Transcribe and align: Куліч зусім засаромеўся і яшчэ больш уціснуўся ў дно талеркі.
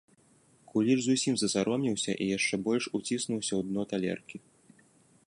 Куліч 0.71 0.99
зусім 1.07 1.35
засаромеўся 1.41 2.11
і 2.25 2.29
яшчэ 2.37 2.55
больш 2.69 2.83
уціснуўся 3.01 3.51
ў 3.59 3.71
дно 3.71 3.81
талеркі. 3.93 4.37